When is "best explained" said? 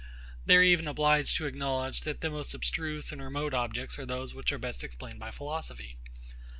4.57-5.19